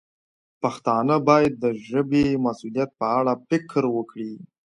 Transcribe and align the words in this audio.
پښتانه 0.61 1.15
باید 1.27 1.53
د 1.63 1.65
ژبې 1.87 2.23
د 2.37 2.39
مسوولیت 2.45 2.89
په 2.99 3.05
اړه 3.19 3.33
فکر 3.49 3.83
وکړي. 3.97 4.33